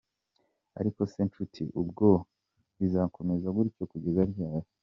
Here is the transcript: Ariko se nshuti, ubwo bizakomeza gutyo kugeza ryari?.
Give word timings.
Ariko 0.79 0.99
se 1.11 1.19
nshuti, 1.27 1.63
ubwo 1.81 2.09
bizakomeza 2.79 3.47
gutyo 3.55 3.83
kugeza 3.91 4.21
ryari?. 4.31 4.67